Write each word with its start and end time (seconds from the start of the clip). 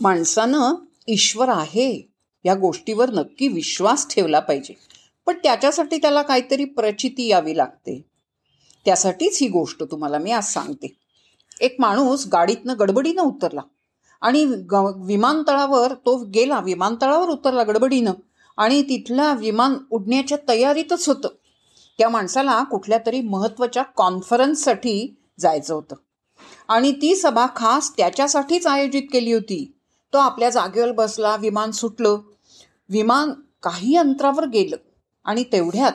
माणसानं 0.00 0.74
ईश्वर 1.06 1.48
आहे 1.48 2.08
या 2.44 2.54
गोष्टीवर 2.54 3.10
नक्की 3.10 3.48
विश्वास 3.48 4.14
ठेवला 4.14 4.40
पाहिजे. 4.40 4.74
पण 5.26 5.34
त्याच्यासाठी 5.42 5.96
त्याला 5.96 6.22
काहीतरी 6.22 6.64
प्रचिती 6.64 7.26
यावी 7.26 7.56
लागते. 7.56 8.04
त्यासाठीच 8.84 9.38
ही 9.40 9.48
गोष्ट 9.48 9.82
तुम्हाला 9.82 10.18
मी 10.18 10.30
आज 10.30 10.44
सांगते. 10.44 10.96
एक 11.60 11.76
माणूस 11.78 12.26
गाडीतनं 12.32 12.74
गडबडीनं 12.78 13.22
उतरला 13.22 13.60
आणि 14.20 14.44
ग 14.44 14.92
विमानतळावर 14.96 15.94
तो 15.94 16.24
गेला 16.24 16.60
विमानतळावर 16.60 17.28
उतरला 17.28 17.62
गडबडीनं 17.62 18.12
आणि 18.56 18.82
तिथला 18.82 19.32
विमान 19.32 19.74
उडण्याच्या 19.90 20.38
तयारीतच 20.48 21.08
होतं. 21.08 21.28
त्या 21.98 22.08
माणसाला 22.08 22.64
कुठल्या 22.64 22.98
तरी 23.06 23.20
महत्त्वाच्या 23.20 23.82
कॉन्फरन्ससाठी 23.82 25.16
जायचं 25.40 25.74
होतं. 25.74 25.94
आणि 26.68 26.92
ती 26.92 27.16
सभा 27.16 27.46
खास 27.56 27.96
त्याच्यासाठीच 27.96 28.66
आयोजित 28.66 29.02
केली 29.12 29.32
होती. 29.32 29.72
तो 30.12 30.18
आपल्या 30.18 30.50
जागेवर 30.50 30.92
बसला 30.92 31.36
विमान 31.36 31.70
सुटलं. 31.70 32.18
विमान 32.88 33.32
काही 33.62 33.96
अंतरावर 33.96 34.46
गेलं 34.46 34.76
आणि 35.24 35.44
तेवढ्यात 35.52 35.92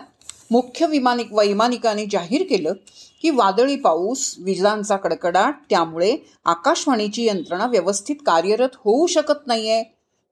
मुख्य 0.51 0.85
विमानिक 0.85 1.33
वैमानिकाने 1.33 2.05
जाहीर 2.11 2.41
केलं 2.49 2.73
की 3.21 3.29
वादळी 3.29 3.75
पाऊस 3.75 4.35
विजांचा 4.39 4.95
कडकडाट 4.95 5.55
त्यामुळे 5.69 6.17
आकाशवाणीची 6.45 7.25
यंत्रणा 7.25 7.65
व्यवस्थित 7.65 8.15
कार्यरत 8.25 8.69
होऊ 8.75 9.07
शकत 9.07 9.47
नाही 9.47 9.69
आहे 9.69 9.83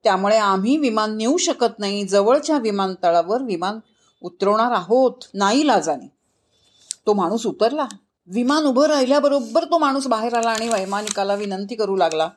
त्यामुळे 0.04 0.36
आम्ही 0.36 0.76
विमान 0.76 1.16
नेऊ 1.16 1.36
शकत 1.36 1.78
नाही. 1.78 2.04
जवळच्या 2.04 2.58
विमानतळावर 2.58 3.42
विमान 3.42 3.78
उतरवणार 4.22 4.72
आहोत. 4.72 5.12
नाही 5.34 5.66
लाजाने. 5.66 6.12
तो 7.06 7.12
माणूस 7.12 7.46
उतरला. 7.46 7.86
विमान 8.26 8.64
उभं 8.64 8.86
राहिल्याबरोबर 8.86 9.64
तो 9.64 9.78
माणूस 9.78 10.06
बाहेर 10.06 10.34
आला 10.34 10.50
आणि 10.50 10.68
वैमानिकाला 10.68 11.34
विनंती 11.34 11.74
करू 11.74 11.96
लागला. 11.96 12.28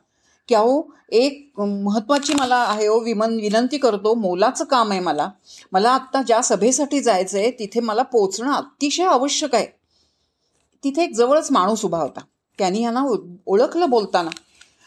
की 0.48 0.56
अहो 0.56 0.94
एक 1.12 1.60
महत्त्वाची 1.60 2.34
मला 2.34 2.56
आहे 2.56 2.88
हो 2.88 3.00
विमान 3.00 3.36
विनंती 3.36 3.78
करतो 3.78 4.14
मोलाचं 4.14 4.66
काम 4.66 4.92
आहे 4.92 5.00
मला. 5.00 5.30
मला 5.72 5.92
आत्ता 5.92 6.22
ज्या 6.22 6.42
सभेसाठी 6.42 7.00
जायचं 7.00 7.38
आहे 7.38 7.52
तिथे 7.52 7.80
मला 7.80 8.04
पोचणं 8.04 8.54
अतिशय 8.54 9.04
आवश्यक 9.04 9.56
आहे. 9.56 9.68
तिथे 10.84 11.04
एक 11.04 11.14
जवळच 11.16 11.52
माणूस 11.52 11.86
उभा 11.86 11.98
होता. 11.98 12.20
त्यांनी 12.58 12.82
यांना 12.84 13.04
ओळखलं 13.46 13.90
बोलताना. 13.90 14.30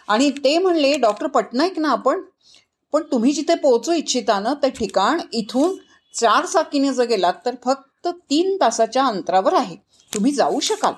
आणि 0.09 0.31
ते 0.31 0.59
म्हणले 0.59 0.97
डॉक्टर 0.97 1.27
पटनाईक 1.27 1.79
ना 1.79 1.89
आपण? 1.89 2.21
पण 2.93 3.03
तुम्ही 3.13 3.33
जिथे 3.33 3.55
पोहोचू 3.55 3.93
इच्छिता 3.93 4.41
ना 4.41 4.55
ते 4.55 4.71
ठिकाण 4.71 5.21
इथून 5.33 5.77
चार 6.15 6.45
चाकीने 6.45 6.93
जर 6.93 7.05
गेलात 7.05 7.35
तर 7.47 7.55
फक्त 7.65 8.09
तीन 8.09 8.57
तासाच्या 8.61 9.07
अंतरावर 9.07 9.55
आहे. 9.55 9.77
तुम्ही 10.15 10.33
जाऊ 10.33 10.61
शकाल. 10.61 10.93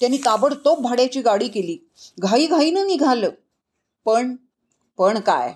त्यांनी 0.00 0.18
ताबडतोब 0.18 0.82
भाड्याची 0.82 1.20
गाडी 1.20 1.48
केली. 1.48 1.76
घाईघाईनं 2.20 2.86
निघालं. 2.86 3.30
पण 4.04 4.36
पण 4.98 5.20
काय? 5.20 5.54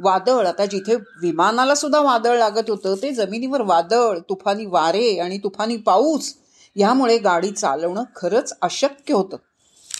वादळ 0.00 0.46
आता 0.46 0.66
जिथे 0.66 0.94
विमानाला 0.94 1.74
सुद्धा 1.74 2.00
वादळ 2.00 2.38
लागत 2.38 2.70
होतं 2.70 2.94
ते 2.94 3.10
जमिनीवर 3.10 3.60
वादळ 3.60 4.18
तुफानी 4.18 4.66
वारे 4.66 5.18
आणि 5.18 5.38
तुफानी 5.38 5.76
पाऊस 5.76 6.34
ह्यामुळे 6.76 7.18
गाडी 7.18 7.50
चालवणं 7.50 8.02
खरंच 8.16 8.52
अशक्य 8.62 9.14
होतं. 9.14 9.36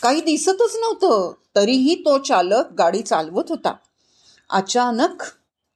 काही 0.03 0.21
दिसतच 0.21 0.77
नव्हतं 0.81 1.33
तरीही 1.57 1.95
तो 1.95 2.19
चालक 2.19 2.73
गाडी 2.79 3.03
चालवत 3.03 3.45
होता. 3.49 3.75
अचानक 4.51 5.23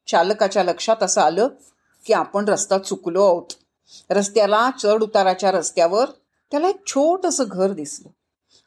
चालकाच्या 0.07 0.65
लक्षात 0.65 1.03
असं 1.03 1.21
आलं 1.21 1.49
की 2.07 2.13
आपण 2.13 2.49
रस्ता 2.49 2.79
चुकलो 2.79 3.27
आहोत. 3.27 3.53
रस्त्याला 4.11 4.71
चढ 4.83 5.03
उताराच्या 5.03 5.53
रस्त्यावर 5.53 6.11
त्याला 6.51 6.69
एक 6.69 6.87
छोटंसं 6.87 7.45
घर 7.47 7.71
दिसलं. 7.71 8.09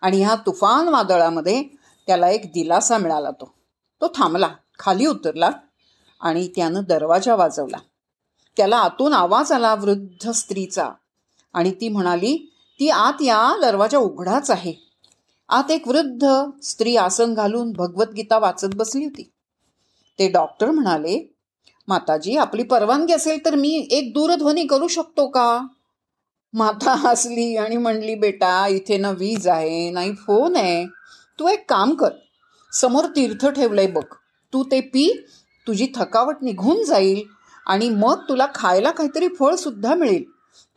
आणि 0.02 0.24
ह्या 0.24 0.36
तुफान 0.36 0.88
वादळामध्ये 0.88 1.64
त्याला 2.08 2.30
एक 2.30 2.46
दिलासा 2.46 2.98
मिळाला 2.98 3.32
तो. 3.32 3.54
तो 4.02 4.08
थांबला 4.08 4.50
खाली 4.80 5.06
उतरला 5.06 5.50
आणि 6.22 6.48
त्यानं 6.48 6.82
दरवाजा 6.88 7.36
वाजवला. 7.36 7.78
त्याला 8.58 8.78
आतून 8.78 9.14
आवाज 9.14 9.52
आला 9.52 9.76
वृद्ध 9.76 10.32
स्त्रीचा 10.32 10.90
आणि 11.54 11.72
ती 11.72 11.90
म्हणाली 11.90 12.52
ती 12.80 12.90
आत 12.90 13.22
या 13.22 13.58
दरवाजा 13.62 13.98
उघडाच 13.98 14.52
आहे. 14.52 14.74
आत 15.50 15.72
एक 15.72 15.88
वृद्ध 15.88 16.28
स्त्री 16.64 16.96
आसन 16.96 17.34
घालून 17.34 17.72
भगवद्गीता 17.72 18.40
वाचत 18.40 18.76
बसली 18.76 19.04
होती. 19.04 19.32
ते 20.20 20.30
डॉक्टर 20.30 20.72
म्हणाले 20.72 21.34
माताजी 21.88 22.38
आपली 22.38 22.64
परवानगी 22.64 23.14
असेल 23.14 23.46
तर 23.46 23.56
मी 23.56 23.88
एक 23.92 24.14
दूरध्वनी 24.14 24.66
करू 24.66 24.88
शकतो 24.88 25.28
का? 25.28 25.68
माता 26.54 26.94
हसली 26.94 27.58
आणि 27.58 27.78
म्हणली 27.78 28.16
बेटा 28.16 28.68
इथे 28.68 28.98
ना 28.98 29.12
वीज 29.12 29.48
आहे 29.48 29.90
नाही 29.90 30.14
फोन 30.14 30.56
आहे. 30.56 30.97
तू 31.40 31.48
एक 31.48 31.70
काम 31.70 31.94
कर. 31.94 32.10
समोर 32.74 33.06
तीर्थ 33.06 33.48
ठेवलंय 33.48 33.88
बघ. 33.88 34.04
तू 34.54 34.64
ते 34.64 34.82
पी 34.82 35.26
तुझी 35.68 35.88
थकावट 35.96 36.36
निघून 36.42 36.84
जाईल 36.84 37.24
आणि 37.66 37.90
मग 37.90 38.24
तुला 38.30 38.48
खायला 38.56 38.92
काहीतरी 38.92 39.28
फळ 39.28 39.56
सुद्धा 39.56 39.96
मिळेल. 39.96 40.24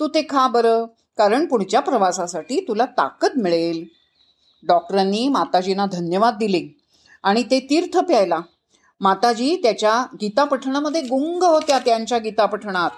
तू 0.01 0.09
ते 0.09 0.23
खा 0.23 0.49
बरं 0.49 0.85
कारण 1.19 1.47
पुढच्या 1.47 1.81
प्रवासासाठी 1.81 2.65
तुला 2.69 2.85
ताकद 2.85 3.31
मिळेल. 3.37 3.85
डॉक्टरांनी 4.67 5.29
माताजींना 5.29 5.87
धन्यवाद 5.87 6.37
दिले 6.37 6.79
आणि 7.23 7.43
ते 7.43 7.61
तीर्थ 7.61 7.99
प्यायला. 7.99 8.41
माताजी 9.01 9.57
त्याच्या 9.57 10.07
गीतापठणामध्ये 10.21 11.01
गुंग 11.01 11.43
होत्या 11.43 11.79
त्यांच्या 11.79 12.19
गीतापठणात. 12.19 12.91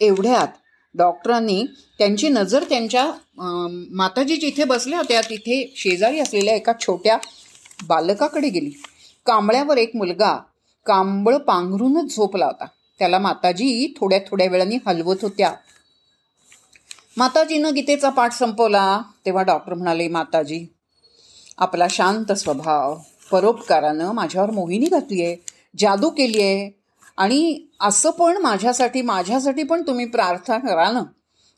एवढ्यात 0.00 0.48
डॉक्टरांनी 0.94 1.64
त्यांची 1.98 2.28
नजर 2.28 2.64
त्यांच्या 2.68 3.10
माताजी 3.96 4.36
जिथे 4.36 4.64
बसल्या 4.64 4.98
होत्या 4.98 5.20
तिथे 5.20 5.62
शेजारी 5.76 6.18
असलेल्या 6.20 6.54
एका 6.54 6.72
छोट्या 6.80 7.18
बालकाकडे 7.86 8.48
गेली. 8.48 8.70
कांबळ्यावर 9.26 9.76
एक 9.76 9.96
मुलगा 9.96 10.36
कांबळ 10.86 11.36
पांघरूनच 11.36 12.14
झोपला 12.16 12.46
होता. 12.46 12.66
त्याला 13.00 13.18
माताजी 13.18 13.92
थोड्या 14.00 14.18
थोड्या 14.30 14.48
वेळाने 14.50 14.76
हलवत 14.86 15.22
होत्या. 15.22 15.52
माताजीनं 17.16 17.74
गीतेचा 17.74 18.10
पाठ 18.10 18.32
संपवला 18.32 19.00
तेव्हा 19.26 19.42
डॉक्टर 19.42 19.74
म्हणाले 19.74 20.08
माताजी 20.08 20.64
आपला 21.58 21.86
शांत 21.90 22.32
स्वभाव 22.32 22.94
परोपकारानं 23.30 24.12
माझ्यावर 24.12 24.50
मोहिनी 24.50 24.86
घातली 24.86 25.24
आहे 25.24 25.36
जादू 25.78 26.10
केली 26.10 26.40
आहे 26.42 26.70
आणि 27.16 27.66
असं 27.80 28.10
पण 28.10 28.36
माझ्यासाठी 28.36 29.02
माझ्यासाठी 29.02 29.62
पण 29.62 29.82
तुम्ही 29.86 30.04
प्रार्थना 30.04 30.58
करा 30.58 30.90
ना. 30.90 31.02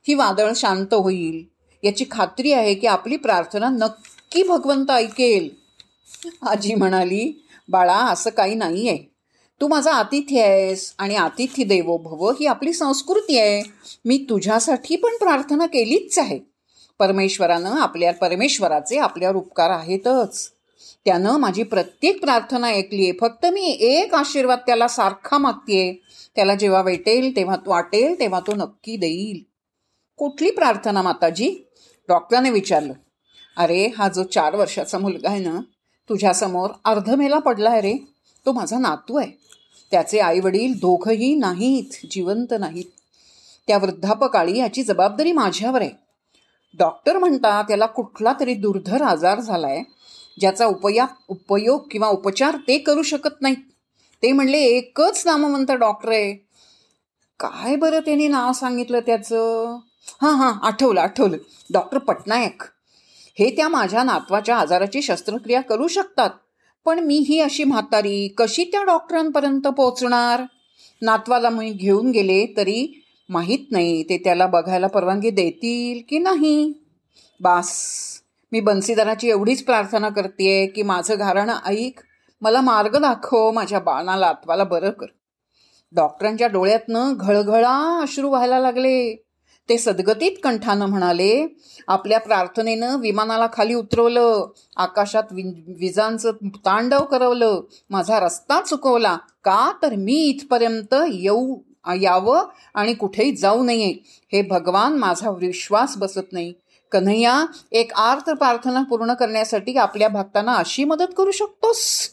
ही 0.08 0.14
वादळ 0.14 0.52
शांत 0.56 0.94
होईल. 0.94 1.44
याची 1.82 2.04
खात्री 2.10 2.52
आहे 2.52 2.74
की 2.74 2.86
आपली 2.86 3.16
प्रार्थना 3.16 3.68
नक्की 3.68 4.42
भगवंत 4.42 4.90
ऐकेल. 4.90 5.48
आजी 6.48 6.74
म्हणाली 6.74 7.46
बाळा 7.68 7.96
असं 7.96 8.30
काही 8.30 8.54
नाही 8.54 8.88
आहे 8.88 9.14
तू 9.60 9.68
माझा 9.68 9.92
आतिथ्य 9.92 10.40
आहेस 10.40 10.94
आणि 10.98 11.16
आतिथ्य 11.16 11.64
देवो 11.64 11.96
भव 11.96 12.30
ही 12.30 12.46
आपली 12.46 12.72
संस्कृती 12.72 13.38
आहे. 13.38 13.62
मी 14.04 14.26
तुझ्यासाठी 14.30 14.96
पण 14.96 15.16
प्रार्थना 15.16 15.66
केलीच 15.66 16.18
आहे. 16.18 16.40
परमेश्वरानं 16.98 17.70
आपल्या 17.70 18.12
परमेश्वराचे 18.12 18.98
आपल्यावर 18.98 19.36
उपकार 19.36 19.70
आहेतच. 19.70 20.53
त्यानं 21.04 21.36
माझी 21.36 21.62
प्रत्येक 21.62 22.20
प्रार्थना 22.20 22.66
ऐकली 22.66 23.02
आहे 23.02 23.12
फक्त 23.20 23.46
मी 23.46 23.66
एक 23.80 24.14
आशीर्वाद 24.14 24.58
त्याला 24.58 24.88
सारखा 24.88 25.38
मागतेय. 25.38 25.92
त्याला 26.34 26.54
जेव्हा 26.54 26.82
भेटेल 26.82 27.36
तेव्हा 27.36 27.56
तो 27.56 27.70
वाटेल 27.70 28.20
तेव्हा 28.20 28.40
तो 28.40 28.54
नक्की 28.54 28.96
देईल. 28.96 29.42
कुठली 30.16 30.50
प्रार्थना 30.50 31.02
माताजी? 31.02 31.56
डॉक्टरने 32.08 32.50
विचारलं. 32.50 32.92
अरे 33.56 33.88
हा 33.98 34.08
जो 34.08 34.22
चार 34.22 34.56
वर्षाचा 34.56 34.98
मुलगा 34.98 35.30
आहे 35.30 35.38
ना 35.38 35.60
तुझ्यासमोर 36.08 36.70
अर्धमेला 36.84 37.38
पडला 37.38 37.70
आहे 37.70 37.80
रे. 37.80 37.94
तो 38.46 38.52
माझा 38.52 38.78
नातू 38.78 39.16
आहे. 39.16 39.30
त्याचे 39.90 40.18
आई 40.18 40.40
वडील 40.40 40.72
दोघंही 40.72 41.34
नाहीत 41.34 42.06
जिवंत 42.10 42.54
नाहीत. 42.60 42.84
त्या 43.66 43.78
वृद्धापकाळी 43.78 44.58
याची 44.58 44.82
जबाबदारी 44.82 45.32
माझ्यावर 45.32 45.80
आहे. 45.80 45.90
डॉक्टर 46.78 47.18
म्हणता 47.18 47.62
त्याला 47.62 47.86
कुठला 47.86 48.32
तरी 48.40 48.54
दुर्धर 48.54 49.02
आजार 49.02 49.40
झालाय. 49.40 49.82
ज्याचा 50.40 50.66
उपया 50.66 51.06
उपयोग 51.28 51.88
किंवा 51.90 52.08
उपचार 52.08 52.56
ते 52.68 52.78
करू 52.78 53.02
शकत 53.02 53.42
नाहीत. 53.42 53.56
ते 54.22 54.32
म्हणले 54.32 54.58
एकच 54.58 55.22
नामवंत 55.26 55.70
डॉक्टर 55.70 56.08
आहे. 56.08 56.34
काय 57.40 57.76
बरं 57.76 58.00
त्याने 58.00 58.28
नाव 58.28 58.52
सांगितलं 58.52 59.00
त्याचं? 59.00 59.76
हां 60.22 60.36
हां 60.36 60.52
आठवलं 60.62 61.00
आठवलं. 61.00 61.36
डॉक्टर 61.72 61.98
पटनायक. 61.98 62.62
हे 63.38 63.56
त्या 63.56 63.68
माझ्या 63.68 64.02
नातवाच्या 64.02 64.56
आजाराची 64.56 65.02
शस्त्रक्रिया 65.02 65.60
करू 65.60 65.88
शकतात. 65.88 66.30
पण 66.84 66.98
मी 66.98 67.18
ही 67.18 67.40
अशी 67.40 67.64
म्हातारी 67.64 68.28
कशी 68.28 68.64
त्या 68.64 68.82
डॉक्टरांपर्यंत 68.82 69.66
पोचणार 69.66 70.42
नातवाला 71.02 71.50
मी 71.50 71.70
घेऊन 71.70 72.10
गेले 72.10 72.46
तरी 72.56 73.04
माहीत 73.28 73.58
नाही 73.70 74.02
ते 74.02 74.18
त्याला 74.18 74.46
बघायला 74.46 74.86
परवानगी 74.86 75.30
देतील 75.30 76.02
की 76.08 76.18
नाही. 76.18 76.72
बास. 77.40 77.80
मी 78.54 78.60
बन्सीदाराची 78.60 79.28
एवढीच 79.28 79.64
प्रार्थना 79.64 80.08
करते 80.08 80.66
की 80.66 80.82
माझं 80.82 81.14
घारणं 81.18 81.56
ऐक 81.66 82.00
मला 82.40 82.60
मार्ग 82.60 82.96
दाखव 82.96 83.50
माझ्या 83.50 83.78
बाणाला 83.78 84.26
आत्वाला 84.26 84.64
बरं 84.64 84.90
कर. 84.90 85.06
डॉक्टरांच्या 85.92 86.48
डोळ्यातनं 86.48 87.14
घळघळा 87.16 88.00
अश्रू 88.02 88.28
व्हायला 88.28 88.58
लागले. 88.58 89.24
ते 89.68 89.78
सदगतीत 89.78 90.32
कंठानं 90.42 90.86
म्हणाले 90.86 91.46
आपल्या 91.88 92.20
प्रार्थनेनं 92.20 93.00
विमानाला 93.00 93.46
खाली 93.52 93.74
उतरवलं 93.74 94.46
आकाशात 94.76 95.32
विजांचं 95.78 96.32
तांडव 96.44 97.04
करवलं 97.04 97.60
माझा 97.90 98.20
रस्ता 98.20 98.60
चुकवला. 98.60 99.16
का 99.44 99.72
तर 99.82 99.94
मी 99.94 100.14
इथपर्यंत 100.14 100.94
येऊ 101.12 101.56
यावं 101.86 102.44
आणि 102.74 102.94
कुठेही 102.94 103.36
जाऊ 103.36 103.64
नये. 103.64 103.94
हे 104.32 104.42
भगवान 104.42 104.92
माझा 104.92 105.30
विश्वास 105.30 105.96
बसत 105.96 106.32
नाही. 106.32 106.52
कन्हैया 106.94 107.46
एक 107.72 107.92
आर्त 107.92 108.30
प्रार्थना 108.30 108.82
पूर्ण 108.82 109.14
करण्यासाठी 109.14 109.76
आपल्या 109.76 110.08
भक्तांना 110.08 110.54
अशी 110.54 110.84
मदत 110.84 111.12
करू 111.16 111.30
शकतोस? 111.30 112.10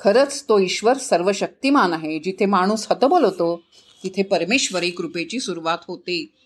खरंच 0.00 0.44
तो 0.48 0.58
ईश्वर 0.58 0.96
सर्वशक्तिमान 0.96 1.92
आहे. 1.92 2.18
जिथे 2.18 2.46
माणूस 2.46 2.86
हतबल 2.90 3.24
होतो 3.24 3.62
तिथे 4.04 4.22
परमेश्वरी 4.22 4.90
कृपेची 4.90 5.40
सुरुवात 5.40 5.78
होते. 5.88 6.41